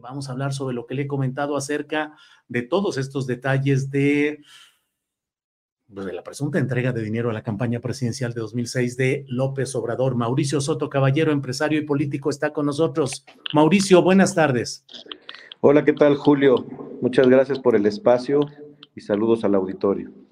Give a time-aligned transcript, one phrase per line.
[0.00, 2.16] Vamos a hablar sobre lo que le he comentado acerca
[2.48, 4.42] de todos estos detalles de,
[5.92, 9.74] pues, de la presunta entrega de dinero a la campaña presidencial de 2006 de López
[9.74, 10.16] Obrador.
[10.16, 13.24] Mauricio Soto Caballero, empresario y político, está con nosotros.
[13.52, 14.84] Mauricio, buenas tardes.
[15.60, 16.66] Hola, ¿qué tal, Julio?
[17.00, 18.40] Muchas gracias por el espacio
[18.94, 20.23] y saludos al auditorio.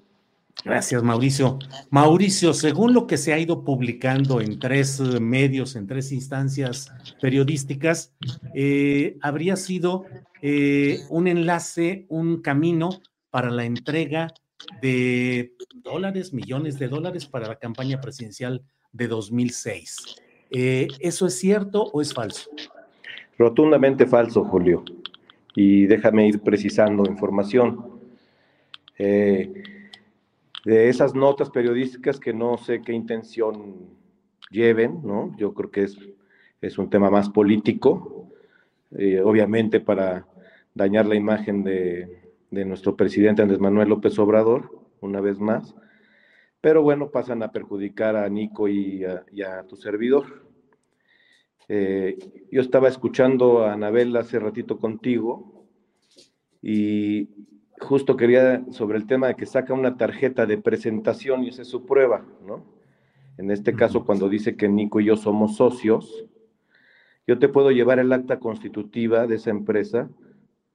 [0.65, 1.59] Gracias, Mauricio.
[1.89, 8.13] Mauricio, según lo que se ha ido publicando en tres medios, en tres instancias periodísticas,
[8.53, 10.05] eh, habría sido
[10.41, 14.33] eh, un enlace, un camino para la entrega
[14.81, 20.15] de dólares, millones de dólares para la campaña presidencial de 2006.
[20.51, 22.49] Eh, ¿Eso es cierto o es falso?
[23.37, 24.85] Rotundamente falso, Julio.
[25.55, 27.99] Y déjame ir precisando información.
[28.97, 29.51] Eh,
[30.65, 33.89] de esas notas periodísticas que no sé qué intención
[34.49, 35.35] lleven, ¿no?
[35.37, 35.97] Yo creo que es,
[36.61, 38.29] es un tema más político,
[39.23, 40.27] obviamente para
[40.73, 42.19] dañar la imagen de,
[42.51, 44.69] nuestro presidente Andrés Manuel López Obrador,
[45.01, 45.75] una vez más.
[46.61, 50.47] Pero bueno, pasan a perjudicar a Nico y a, tu servidor.
[51.67, 52.17] Eh,
[52.51, 55.65] yo estaba escuchando a Anabel hace ratito contigo
[56.61, 57.29] y
[57.79, 61.67] justo quería sobre el tema de que saca una tarjeta de presentación y esa es
[61.67, 62.65] su prueba, ¿no?
[63.37, 66.25] En este caso, cuando dice que Nico y yo somos socios,
[67.25, 70.09] yo te puedo llevar el acta constitutiva de esa empresa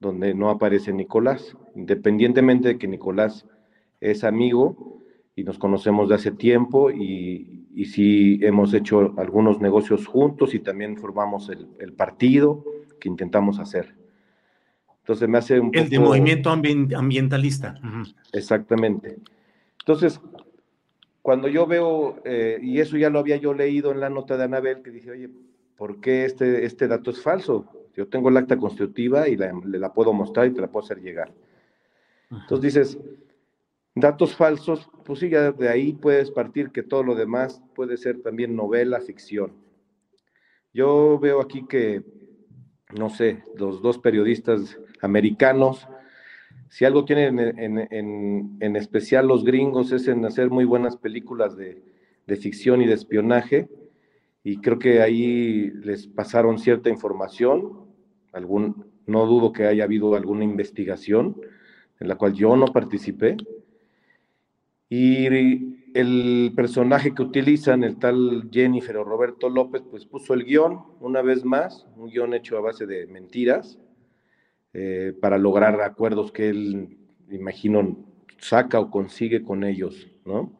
[0.00, 3.46] donde no aparece Nicolás, independientemente de que Nicolás
[4.00, 5.02] es amigo
[5.36, 10.58] y nos conocemos de hace tiempo y, y sí hemos hecho algunos negocios juntos y
[10.58, 12.64] también formamos el, partido
[12.98, 13.94] que intentamos hacer.
[15.08, 17.80] Entonces me hace un El de movimiento ambientalista.
[18.30, 19.16] Exactamente.
[19.78, 20.20] Entonces,
[21.22, 24.44] cuando yo veo, eh, y eso ya lo había yo leído en la nota de
[24.44, 25.30] Anabel, que dije, oye,
[25.78, 27.88] ¿por qué este, este dato es falso?
[27.96, 31.00] Yo tengo el acta constitutiva y la, la puedo mostrar y te la puedo hacer
[31.00, 31.32] llegar.
[32.30, 32.98] Entonces dices,
[33.94, 38.20] datos falsos, pues sí, ya de ahí puedes partir que todo lo demás puede ser
[38.20, 39.54] también novela, ficción.
[40.74, 42.02] Yo veo aquí que,
[42.96, 45.88] no sé, los dos periodistas americanos,
[46.68, 51.82] si algo tienen en, especial los gringos es en hacer muy buenas películas de,
[52.26, 53.68] de ficción y de espionaje,
[54.44, 57.86] y creo que ahí les pasaron cierta información,
[58.32, 61.36] algún, no dudo que haya habido alguna investigación
[62.00, 63.36] en la cual yo no participé.
[64.88, 65.26] Y
[65.94, 71.22] el personaje que utilizan, el tal Jennifer o Roberto López, pues puso el guion una
[71.22, 73.78] vez más, un guion hecho a base de mentiras,
[74.72, 76.98] eh, para lograr acuerdos que él,
[77.30, 77.96] imagino,
[78.38, 80.52] saca o consigue con ellos, ¿no?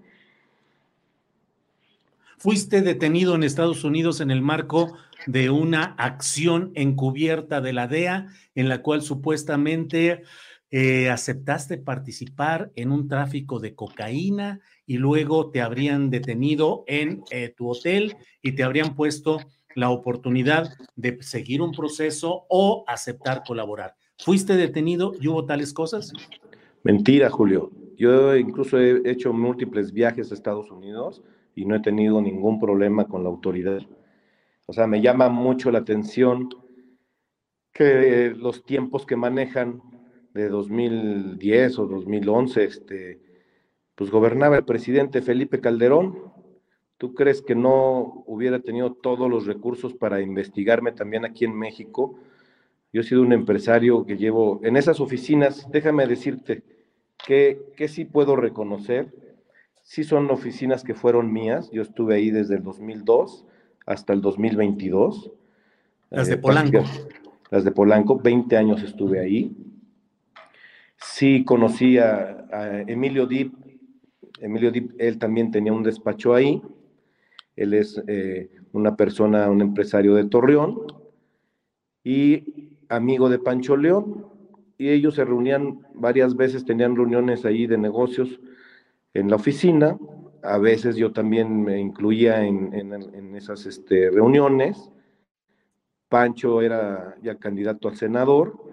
[2.38, 4.96] Fuiste detenido en Estados Unidos en el marco
[5.26, 10.22] de una acción encubierta de la DEA en la cual supuestamente
[10.70, 17.54] eh, aceptaste participar en un tráfico de cocaína y luego te habrían detenido en eh,
[17.56, 19.38] tu hotel y te habrían puesto
[19.74, 23.94] la oportunidad de seguir un proceso o aceptar colaborar.
[24.18, 26.12] ¿Fuiste detenido y hubo tales cosas?
[26.82, 27.70] Mentira, Julio.
[27.96, 31.22] Yo incluso he hecho múltiples viajes a Estados Unidos
[31.54, 33.80] y no he tenido ningún problema con la autoridad.
[34.66, 36.50] O sea, me llama mucho la atención
[37.72, 39.80] que los tiempos que manejan
[40.38, 43.20] de 2010 o 2011, este,
[43.96, 46.32] pues gobernaba el presidente Felipe Calderón.
[46.96, 52.20] ¿Tú crees que no hubiera tenido todos los recursos para investigarme también aquí en México?
[52.92, 56.62] Yo he sido un empresario que llevo en esas oficinas, déjame decirte
[57.26, 59.12] que, que sí puedo reconocer,
[59.82, 63.44] sí son oficinas que fueron mías, yo estuve ahí desde el 2002
[63.86, 65.32] hasta el 2022.
[66.10, 66.84] Las de eh, Polanco.
[67.50, 69.56] Las de Polanco, 20 años estuve ahí.
[71.00, 72.46] Sí conocí a,
[72.86, 73.54] Emilio Dip,
[74.40, 76.60] Emilio Dip, él también tenía un despacho ahí.
[77.54, 80.78] Él es eh, una persona, un empresario de Torreón
[82.04, 84.26] y amigo de Pancho León.
[84.76, 88.40] Y ellos se reunían varias veces, tenían reuniones ahí de negocios
[89.14, 89.98] en la oficina.
[90.42, 94.90] A veces yo también me incluía en, esas este, reuniones.
[96.08, 98.67] Pancho era ya candidato a senador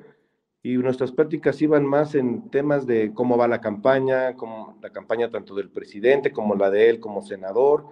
[0.65, 5.29] y nuestras prácticas iban más en temas de cómo va la campaña, como la campaña
[5.29, 7.85] tanto del presidente como la de él como senador.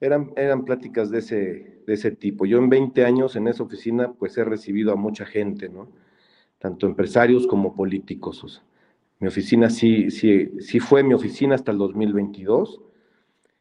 [0.00, 2.46] Eran, eran pláticas de ese, de ese tipo.
[2.46, 5.90] Yo en 20 años en esa oficina pues he recibido a mucha gente, ¿no?
[6.58, 8.62] Tanto empresarios como políticos.
[9.18, 12.80] mi oficina sí, sí, sí fue mi oficina hasta el 2022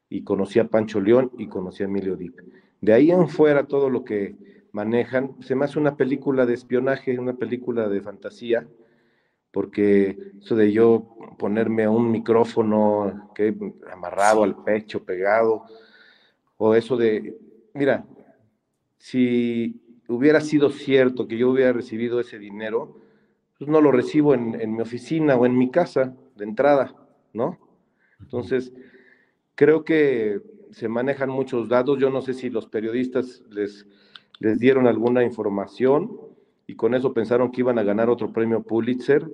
[0.09, 2.39] y conocí a Pancho León y conocí a Emilio Dip.
[2.79, 4.38] De ahí en fuera todo lo que
[4.71, 5.35] manejan.
[5.41, 8.67] Se me hace una película de espionaje, una película de fantasía,
[9.51, 13.55] porque eso de yo ponerme un micrófono que
[13.91, 15.65] amarrado al pecho, pegado,
[16.57, 17.37] o eso de,
[17.73, 18.05] mira,
[18.97, 22.99] si hubiera sido cierto que yo hubiera recibido ese dinero,
[23.57, 26.95] pues no lo recibo en, en mi oficina o en mi casa de entrada,
[27.33, 27.59] ¿no?
[28.19, 28.73] Entonces,
[29.55, 30.41] creo que
[30.71, 31.99] se manejan muchos datos.
[31.99, 33.87] Yo no sé si los periodistas les
[34.39, 36.12] les dieron alguna información
[36.68, 39.25] y con eso pensaron que iban a ganar otro premio Pulitzer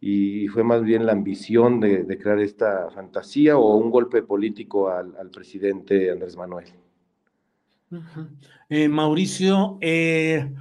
[0.00, 5.30] y fue más bien la ambición de, crear esta fantasía o un golpe político al,
[5.30, 6.66] presidente Andrés Manuel.
[8.68, 10.52] Eh, Mauricio, eh,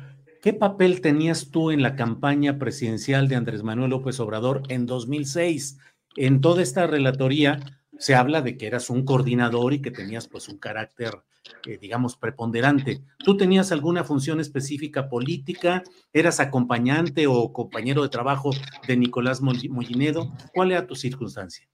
[0.41, 5.79] ¿qué papel tenías tú en la campaña presidencial de Andrés Manuel López Obrador en 2006?
[6.17, 7.59] En toda esta relatoría
[7.99, 11.21] se habla de que eras un coordinador y que tenías pues un carácter
[11.65, 13.01] eh, digamos, preponderante.
[13.17, 15.83] ¿Tú tenías alguna función específica política?
[16.13, 18.51] ¿Eras acompañante o compañero de trabajo
[18.87, 20.31] de Nicolás Mollinedo?
[20.53, 21.67] ¿Cuál era tu circunstancia?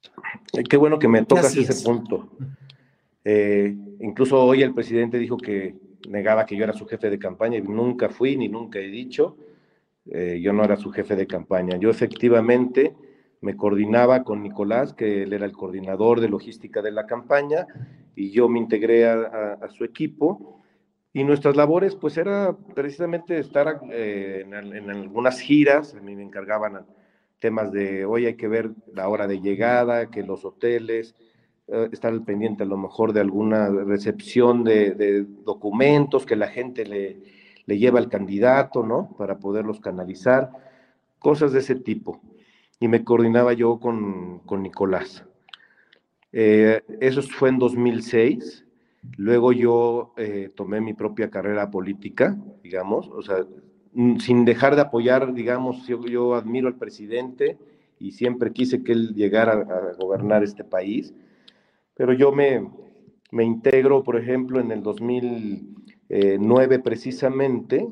[0.53, 2.29] Eh, qué bueno que me tocas ese punto.
[3.23, 5.75] Eh, incluso hoy el presidente dijo que
[6.07, 9.37] negaba que yo era su jefe de campaña y nunca fui ni nunca he dicho.
[10.05, 11.77] yo no era su jefe de campaña.
[11.77, 12.95] Yo efectivamente
[13.41, 17.67] me coordinaba con Nicolás, que él era el coordinador de logística de la campaña,
[18.15, 20.61] y yo me integré a, su equipo.
[21.13, 26.85] Y nuestras labores, pues era precisamente estar eh, en, algunas giras, a mí me encargaban
[27.39, 31.15] temas de, hoy hay que ver la hora de llegada, que los hoteles,
[31.67, 37.17] eh, estar pendiente a lo mejor de alguna recepción de, documentos que la gente le,
[37.65, 39.15] le lleva al candidato, ¿no?
[39.17, 40.51] Para poderlos canalizar,
[41.19, 42.21] cosas de ese tipo.
[42.79, 45.25] Y me coordinaba yo con, con Nicolás.
[46.37, 48.65] Eh, eso fue en 2006.
[49.17, 53.45] Luego yo eh, tomé mi propia carrera política, digamos, o sea,
[54.19, 57.57] sin dejar de apoyar, digamos, yo, admiro al presidente
[57.99, 61.13] y siempre quise que él llegara a, gobernar este país,
[61.95, 62.67] pero yo me,
[63.31, 67.87] me integro, por ejemplo, en el 2009 precisamente,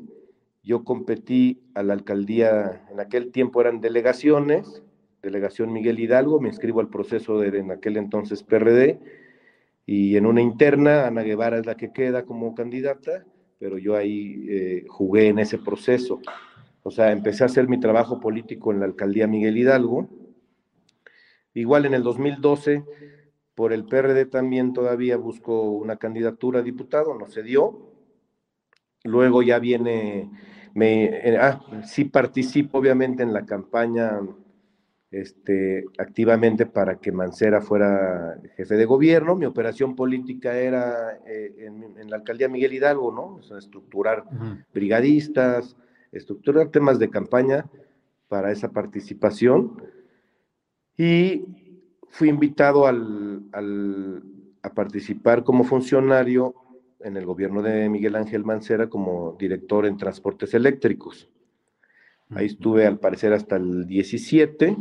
[0.64, 4.82] yo competí a la alcaldía, en aquel tiempo eran delegaciones,
[5.22, 8.98] delegación Miguel Hidalgo, me inscribo al proceso de en aquel entonces PRD
[9.86, 13.24] y en una interna Ana Guevara es la que queda como candidata,
[13.58, 16.20] pero yo ahí eh, jugué en ese proceso.
[16.82, 20.08] O sea, empecé a hacer mi trabajo político en la alcaldía Miguel Hidalgo.
[21.54, 22.84] Igual en el 2012,
[23.54, 27.90] por el PRD también todavía busco una candidatura a diputado, no se dio.
[29.04, 30.30] Luego ya viene,
[30.74, 34.20] me, eh, ah, sí participo obviamente en la campaña
[35.10, 39.36] este, activamente para que Mancera fuera jefe de gobierno.
[39.36, 43.56] Mi operación política era eh, en, la alcaldía Miguel Hidalgo, ¿no?
[43.56, 44.24] estructurar
[44.72, 45.76] brigadistas,
[46.10, 47.64] estructurar temas de campaña
[48.28, 49.80] para esa participación.
[50.96, 51.44] Y
[52.08, 53.44] fui invitado al,
[54.62, 56.54] a participar como funcionario
[57.04, 61.28] en el gobierno de Miguel Ángel Mancera como director en transportes eléctricos.
[62.30, 64.76] Ahí estuve al parecer hasta el 17.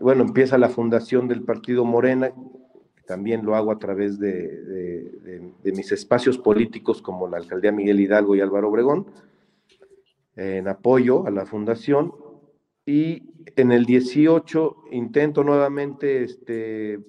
[0.00, 2.32] Bueno, empieza la fundación del partido Morena,
[3.06, 8.40] también lo hago a través de, mis espacios políticos como la alcaldía Miguel Hidalgo y
[8.40, 9.06] Álvaro Obregón,
[10.36, 12.12] en apoyo a la fundación.
[12.84, 13.22] Y
[13.56, 17.00] en el 18 intento nuevamente este,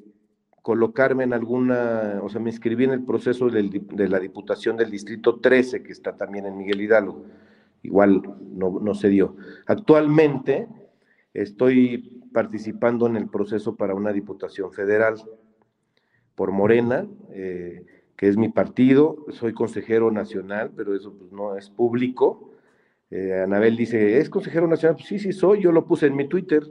[0.68, 5.40] colocarme en alguna, o sea, me inscribí en el proceso de la Diputación del Distrito
[5.40, 7.24] 13, que está también en Miguel Hidalgo
[7.84, 9.38] igual no, no se dio.
[9.66, 10.68] Actualmente
[11.34, 15.16] estoy participando en el proceso para una diputación federal
[16.36, 17.86] por Morena, eh,
[18.18, 22.52] que es mi partido, soy consejero nacional, pero eso pues, no es público.
[23.10, 24.98] Eh, Anabel dice, ¿es consejero nacional?
[24.98, 26.64] Pues sí, sí soy, yo lo puse en mi Twitter,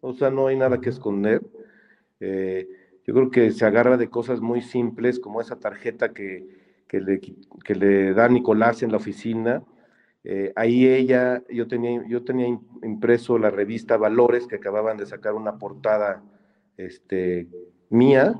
[0.00, 1.42] o sea, no hay nada que esconder.
[2.18, 2.66] Eh,
[3.06, 6.46] yo creo que se agarra de cosas muy simples, como esa tarjeta que,
[6.86, 7.20] que, le,
[7.64, 9.62] que le da Nicolás en la oficina,
[10.24, 12.46] eh, ahí ella, yo tenía, yo tenía
[12.82, 16.22] impreso la revista Valores, que acababan de sacar una portada
[16.76, 17.48] este,
[17.90, 18.36] mía,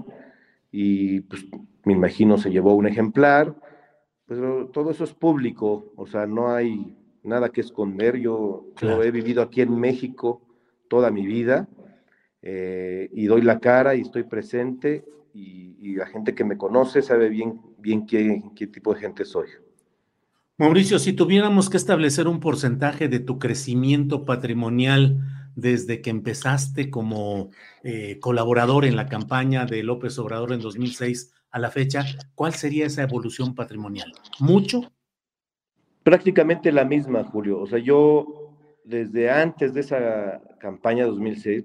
[0.71, 1.45] y pues
[1.85, 3.54] me imagino se llevó un ejemplar,
[4.26, 8.19] pero todo eso es público, o sea, no hay nada que esconder.
[8.19, 10.40] Yo, he vivido aquí en México
[10.88, 11.69] toda mi vida
[12.43, 15.63] eh, y doy la cara y estoy presente y,
[15.95, 19.49] la gente que me conoce sabe bien, bien qué, qué tipo de gente soy.
[20.57, 25.19] Mauricio, si tuviéramos que establecer un porcentaje de tu crecimiento patrimonial
[25.55, 27.51] desde que empezaste como
[27.83, 32.87] eh, colaborador en la campaña de López Obrador en 2006 a la fecha, ¿cuál sería
[32.87, 34.13] esa evolución patrimonial?
[34.41, 34.91] ¿Mucho?
[36.03, 37.61] Prácticamente la misma, Julio.
[37.61, 41.65] O sea, yo desde antes de esa campaña 2006.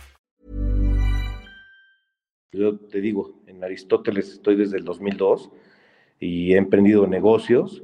[2.53, 5.49] Yo te digo, en Aristóteles estoy desde el 2002
[6.19, 7.81] y he emprendido negocios.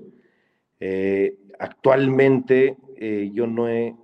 [0.81, 3.95] Eh, actualmente eh, yo no he,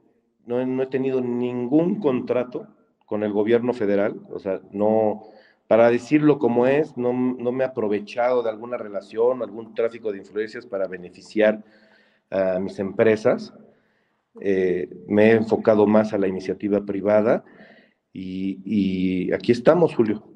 [0.46, 2.68] no, he tenido ningún contrato
[3.06, 5.24] con el gobierno federal, o sea, no,
[5.68, 10.66] para decirlo como es, no, me he aprovechado de alguna relación, algún tráfico de influencias
[10.66, 11.62] para beneficiar
[12.30, 13.54] a mis empresas.
[14.40, 17.44] Eh, me he enfocado más a la iniciativa privada
[18.14, 20.33] y aquí estamos, Julio.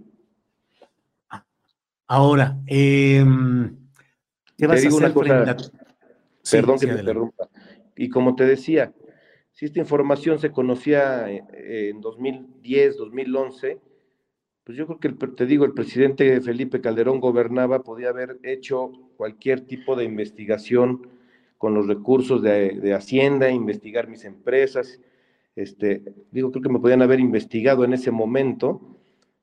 [2.08, 3.76] Ahora, em,
[4.58, 5.14] ¿qué vas a hacer?
[6.50, 7.50] Perdón que me interrumpa.
[7.96, 8.94] Y como te decía,
[9.52, 13.80] si esta información se conocía eh, en 2010, 2011,
[14.64, 19.62] pues yo creo que, te digo, el presidente Felipe Calderón gobernaba, podía haber hecho cualquier
[19.62, 21.10] tipo de investigación
[21.58, 25.00] con los recursos de, Hacienda, investigar mis empresas.
[25.56, 29.00] Este, digo, creo que me podían haber investigado en ese momento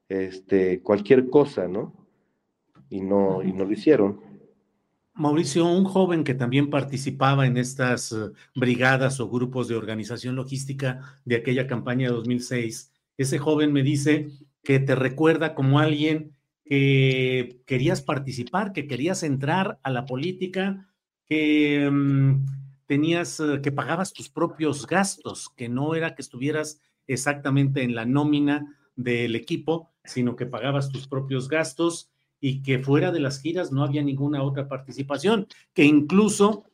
[0.09, 2.04] este, cualquier cosa, ¿no?
[2.91, 4.21] Y no, y no lo hicieron.
[5.17, 11.21] Mauricio, un joven que también participaba en estas eh, brigadas o grupos de organización logística
[11.25, 14.29] de aquella campaña de 2006, ese joven me dice
[14.65, 20.89] que te recuerda como alguien que querías participar, que querías entrar a la política,
[21.27, 22.47] que mm,
[22.87, 28.05] tenías, eh, que pagabas tus propios gastos, que no era que estuvieras exactamente en la
[28.05, 32.11] nómina del equipo, sino que pagabas tus propios gastos
[32.47, 36.65] y que fuera de las giras no había ninguna otra participación, que incluso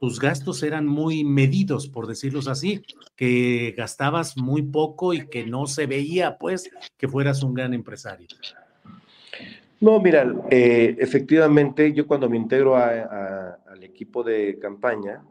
[0.00, 2.82] tus gastos eran muy medidos, por decirlos así,
[3.14, 8.26] que gastabas muy poco y que no se veía, pues, que fueras un gran empresario.
[9.78, 15.22] No, mira, eh, efectivamente, yo cuando me integro al equipo de campaña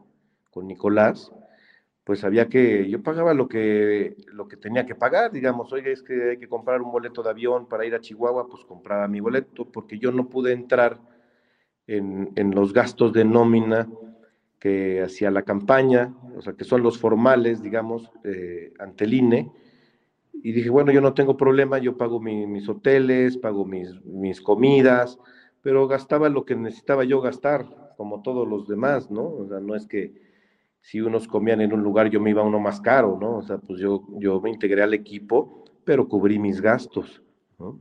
[0.50, 1.30] con Nicolás,
[2.10, 6.02] pues había que, yo pagaba lo que, lo que tenía que pagar, digamos, oye, es
[6.02, 9.20] que hay que comprar un boleto de avión para ir a Chihuahua, pues compraba mi
[9.20, 10.98] boleto, porque yo no pude entrar
[11.86, 13.88] en, los gastos de nómina
[14.58, 19.52] que hacía la campaña, o sea, que son los formales, digamos, eh, ante el INE,
[20.32, 25.16] y dije, bueno, yo no tengo problema, yo pago mis hoteles, pago mis, mis comidas,
[25.62, 29.22] pero gastaba lo que necesitaba yo gastar, como todos los demás, ¿no?
[29.28, 30.28] O sea, no es que
[30.80, 33.38] si unos comían en un lugar, yo me iba a uno más caro, ¿no?
[33.38, 37.22] O sea, pues yo, yo me integré al equipo, pero cubrí mis gastos,
[37.58, 37.78] ¿no?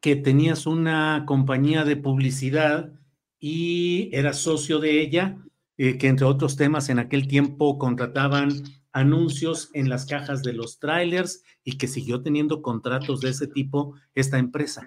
[0.00, 2.92] Que tenías una compañía de publicidad
[3.38, 5.38] y era socio de ella,
[5.76, 8.50] eh, que entre otros temas en aquel tiempo contrataban
[8.92, 13.94] anuncios en las cajas de los trailers y que siguió teniendo contratos de ese tipo
[14.14, 14.84] esta empresa.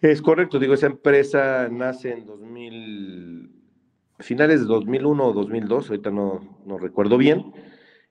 [0.00, 3.61] Es correcto, digo, esa empresa nace en 2000,
[4.22, 7.52] finales de 2001 o 2002, ahorita no, no recuerdo bien,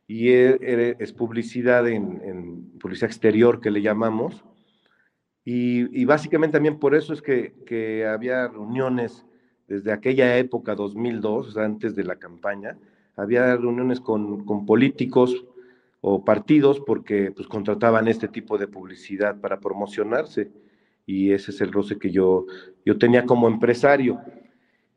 [0.08, 4.44] y e, es, publicidad en, publicidad exterior que le llamamos,
[5.44, 9.25] y, básicamente también por eso es que, que había reuniones
[9.68, 12.77] desde aquella época, 2002, antes de la campaña,
[13.15, 15.46] había reuniones con, con políticos
[16.01, 20.51] o partidos porque pues, contrataban este tipo de publicidad para promocionarse
[21.06, 22.46] y ese es el roce que yo,
[22.86, 24.20] yo tenía como empresario.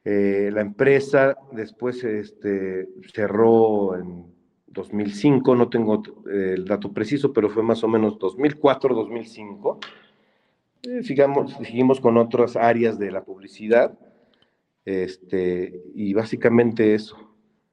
[0.04, 4.26] Eh, la empresa después este, cerró en
[4.66, 9.78] 2005, no tengo el dato preciso, pero fue más o menos 2004-2005.
[10.82, 13.98] Eh, sigamos, seguimos con otras áreas de la publicidad
[14.84, 17.16] este, y básicamente eso.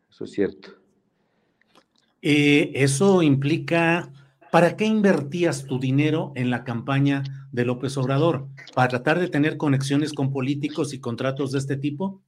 [0.09, 0.69] Eso es cierto.
[2.21, 4.11] Eh, eso implica,
[4.51, 8.47] ¿para qué invertías tu dinero en la campaña de López Obrador?
[8.75, 12.21] ¿Para tratar de tener conexiones con políticos y contratos de este tipo?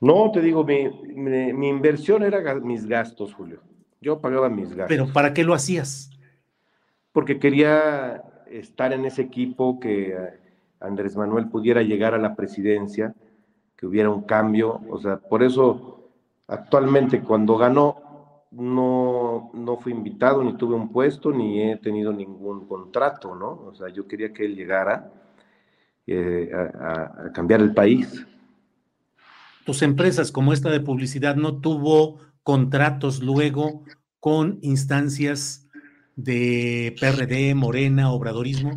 [0.00, 3.60] No, te digo, mi, inversión era mis gastos, Julio.
[4.00, 4.88] Yo pagaba mis gastos.
[4.88, 6.10] ¿Pero para qué lo hacías?
[7.12, 10.16] Porque quería estar en ese equipo que
[10.80, 13.14] Andrés Manuel pudiera llegar a la presidencia,
[13.76, 14.80] que hubiera un cambio.
[14.88, 16.00] O sea, por eso
[16.50, 18.09] Actualmente, cuando ganó,
[18.50, 23.50] no, no fui invitado, ni tuve un puesto, ni he tenido ningún contrato, ¿no?
[23.66, 25.12] O sea, yo quería que él llegara
[26.06, 28.26] eh, a, cambiar el país.
[29.64, 33.84] Tus empresas, como esta de publicidad, no tuvo contratos luego
[34.18, 35.68] con instancias
[36.16, 38.72] de PRD, Morena, Obradorismo?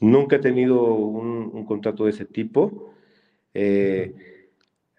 [0.00, 2.94] Nunca he tenido un, contrato de ese tipo.
[3.52, 4.14] Eh,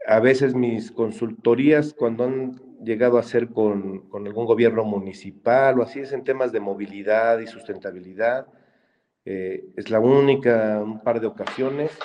[0.07, 5.99] a veces mis consultorías, cuando han llegado a ser con, algún gobierno municipal o así,
[5.99, 8.47] es en temas de movilidad y sustentabilidad.
[9.25, 11.97] Eh, es la única, un par de ocasiones,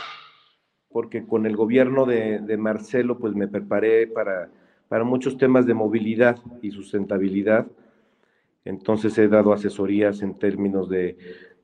[0.88, 4.50] porque con el gobierno de, Marcelo, pues me preparé para,
[4.88, 7.66] para muchos temas de movilidad y sustentabilidad.
[8.64, 11.16] Entonces he dado asesorías en términos de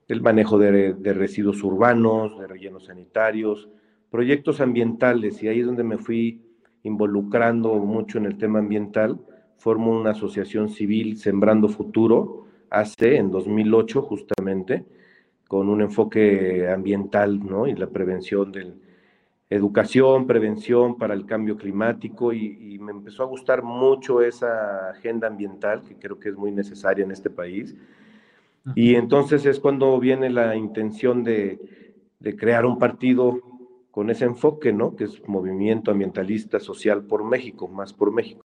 [0.08, 3.68] el manejo de, de residuos urbanos, de rellenos sanitarios,
[4.10, 6.45] proyectos ambientales y ahí es donde me fui
[6.86, 9.18] involucrando mucho en el tema ambiental.
[9.58, 14.84] Formo una asociación civil Sembrando Futuro, hace en 2008 justamente,
[15.48, 17.66] con un enfoque ambiental ¿no?
[17.66, 18.74] y la prevención de
[19.50, 25.28] educación, prevención para el cambio climático y, y, me empezó a gustar mucho esa agenda
[25.28, 27.74] ambiental que creo que es muy necesaria en este país.
[28.74, 33.55] Y entonces es cuando viene la intención de, de crear un partido
[33.96, 34.94] con ese enfoque, ¿no?
[34.94, 38.42] Que es movimiento ambientalista social por México, más por México.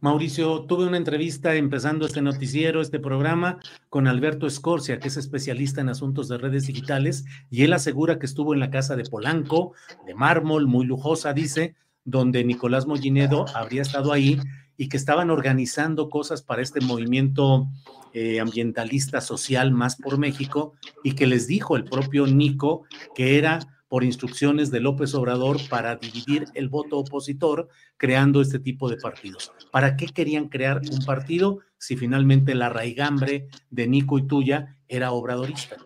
[0.00, 3.58] Mauricio, tuve una entrevista empezando este noticiero, este programa,
[3.90, 8.24] con Alberto Escorcia, que es especialista en asuntos de redes digitales, y él asegura que
[8.24, 9.74] estuvo en la casa de Polanco,
[10.06, 14.40] de mármol, muy lujosa, dice, donde Nicolás Mollinedo habría estado ahí
[14.78, 17.68] y que estaban organizando cosas para este movimiento
[18.12, 23.60] eh, ambientalista social más por México y que les dijo el propio Nico que era
[23.88, 29.52] por instrucciones de López Obrador para dividir el voto opositor creando este tipo de partidos.
[29.70, 35.12] ¿Para qué querían crear un partido si finalmente la raigambre de Nico y tuya era
[35.12, 35.76] obradorista?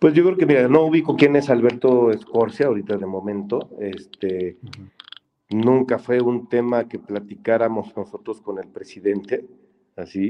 [0.00, 3.70] Pues yo creo que, mira, no ubico quién es Alberto Escorcia ahorita de momento.
[3.80, 4.58] Este,
[5.50, 9.44] Nunca fue un tema que platicáramos nosotros con el presidente,
[9.94, 10.28] así.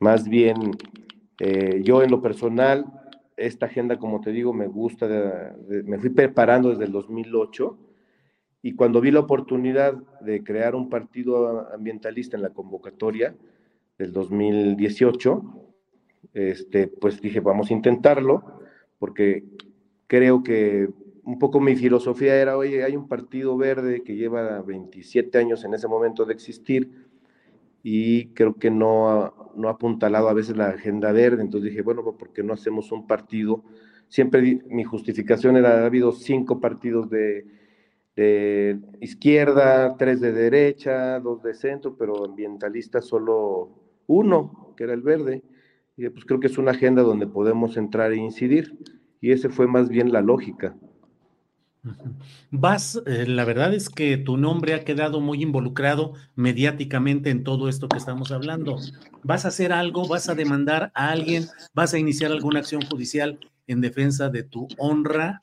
[0.00, 0.56] Más bien,
[1.38, 2.86] eh, yo en lo personal,
[3.36, 7.76] esta agenda, como te digo, me gusta, me fui preparando desde el 2008
[8.62, 13.36] y cuando vi la oportunidad de crear un partido ambientalista en la convocatoria
[13.98, 15.42] del 2018,
[16.32, 18.62] este, pues dije, vamos a intentarlo,
[18.98, 19.44] porque
[20.06, 20.88] creo que
[21.24, 25.74] un poco mi filosofía era, oye, hay un partido verde que lleva 27 años en
[25.74, 27.06] ese momento de existir,
[27.82, 31.42] y creo que no no ha apuntalado a veces la agenda verde.
[31.42, 33.62] Entonces dije, bueno, pues, ¿por qué no hacemos un partido?
[34.08, 37.46] Siempre mi justificación era, ha habido cinco partidos de,
[38.16, 43.70] de izquierda, tres de derecha, dos de centro, pero ambientalistas solo
[44.06, 45.42] uno, que era el verde.
[45.96, 48.78] Y pues creo que es una agenda donde podemos entrar e incidir.
[49.20, 50.74] Y ese fue más bien la lógica.
[52.50, 57.68] Vas, eh, la verdad es que tu nombre ha quedado muy involucrado mediáticamente en todo
[57.68, 58.76] esto que estamos hablando.
[59.22, 60.06] ¿Vas a hacer algo?
[60.06, 61.44] ¿Vas a demandar a alguien?
[61.74, 65.40] ¿Vas a iniciar alguna acción judicial en defensa de tu honra?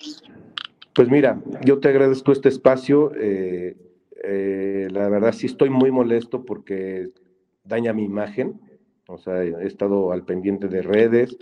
[0.94, 3.12] Pues mira, yo te agradezco este espacio.
[3.16, 3.78] Eh,
[4.24, 7.10] eh, la verdad sí estoy muy molesto porque
[7.64, 8.60] daña mi imagen.
[9.08, 11.38] O sea, he estado al pendiente de redes,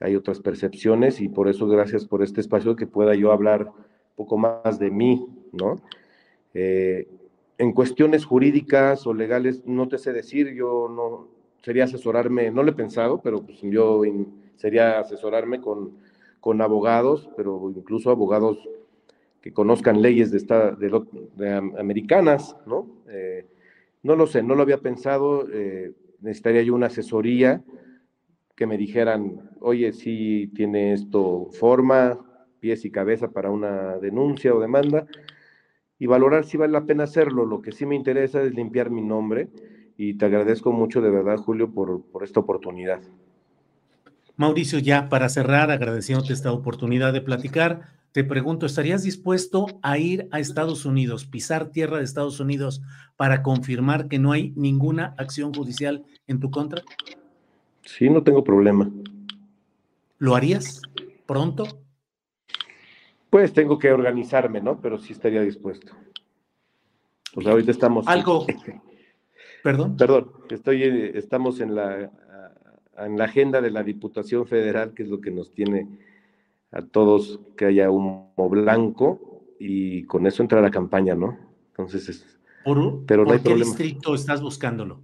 [0.00, 3.70] hay otras percepciones y por eso gracias por este espacio que pueda yo hablar
[4.16, 5.80] poco más de mí, ¿no?
[6.54, 7.06] Eh,
[7.58, 11.28] en cuestiones jurídicas o legales no te sé decir, yo no
[11.62, 14.02] sería asesorarme, no lo he pensado, pero pues yo
[14.56, 15.92] sería asesorarme con,
[16.40, 18.58] con abogados, pero incluso abogados
[19.40, 22.88] que conozcan leyes de, esta, de, americanas, ¿no?
[23.08, 23.46] Eh,
[24.02, 27.62] no lo sé, no lo había pensado, eh, necesitaría yo una asesoría
[28.54, 32.25] que me dijeran, oye, si tiene esto forma,
[32.66, 35.06] pies y cabeza para una denuncia o demanda,
[36.00, 37.46] y valorar si vale la pena hacerlo.
[37.46, 39.48] Lo que sí me interesa es limpiar mi nombre
[39.96, 43.00] y te agradezco mucho de verdad, Julio, por, por esta oportunidad.
[44.36, 50.28] Mauricio, ya para cerrar, agradeciéndote esta oportunidad de platicar, te pregunto, ¿estarías dispuesto a ir
[50.32, 52.82] a Estados Unidos, pisar tierra de Estados Unidos
[53.16, 56.82] para confirmar que no hay ninguna acción judicial en tu contra?
[57.82, 58.90] Sí, no tengo problema.
[60.18, 60.82] ¿Lo harías
[61.26, 61.85] pronto?
[63.30, 64.80] Pues tengo que organizarme, ¿no?
[64.80, 65.92] Pero sí estaría dispuesto.
[67.34, 68.06] O sea, ahorita estamos.
[68.08, 68.46] Algo.
[69.62, 69.96] Perdón.
[69.96, 70.82] Perdón, estoy,
[71.14, 72.10] estamos en la,
[72.98, 75.88] en la agenda de la Diputación Federal, que es lo que nos tiene
[76.70, 81.36] a todos que haya humo blanco y con eso entra la campaña, ¿no?
[81.68, 85.00] Entonces, es, ¿Por, pero no hay qué distrito estás buscándolo?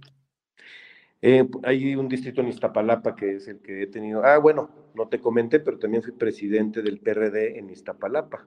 [1.25, 4.25] Eh, hay un distrito en Iztapalapa que es el que he tenido.
[4.25, 8.45] Ah, bueno, no te comenté, pero también fui presidente del PRD en Iztapalapa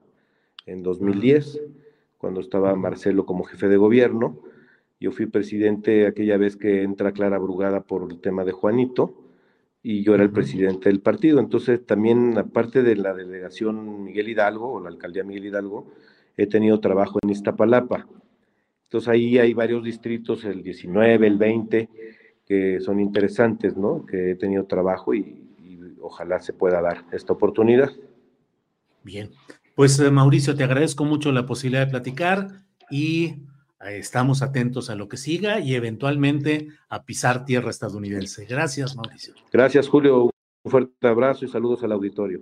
[0.67, 1.59] en 2010,
[2.19, 4.43] cuando estaba Marcelo como jefe de gobierno.
[4.99, 9.23] Yo fui presidente aquella vez que entra Clara Brugada por el tema de Juanito
[9.81, 11.39] y yo era el presidente del partido.
[11.39, 15.93] Entonces también, aparte de la delegación Miguel Hidalgo o la alcaldía Miguel Hidalgo,
[16.37, 18.07] he tenido trabajo en Iztapalapa.
[18.83, 21.89] Entonces ahí hay varios distritos, el 19, el 20,
[22.47, 24.05] que son interesantes, ¿no?
[24.05, 25.43] Que he tenido trabajo y,
[25.99, 27.91] ojalá se pueda dar esta oportunidad.
[29.03, 29.29] Bien,
[29.75, 32.47] pues eh, Mauricio, te agradezco mucho la posibilidad de platicar
[32.89, 33.43] y
[33.81, 38.45] estamos atentos a lo que siga y eventualmente a pisar tierra estadounidense.
[38.45, 39.33] Gracias, Mauricio.
[39.51, 40.29] Gracias, Julio.
[40.63, 42.41] Un fuerte abrazo y saludos al auditorio.